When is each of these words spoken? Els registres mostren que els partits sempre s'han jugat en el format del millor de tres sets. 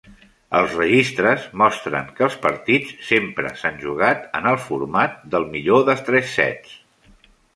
Els 0.59 0.71
registres 0.77 1.43
mostren 1.61 2.07
que 2.19 2.25
els 2.27 2.37
partits 2.45 2.95
sempre 3.11 3.51
s'han 3.63 3.77
jugat 3.83 4.25
en 4.41 4.49
el 4.55 4.59
format 4.69 5.21
del 5.35 5.47
millor 5.53 5.87
de 5.91 5.97
tres 6.11 6.33
sets. 6.41 6.75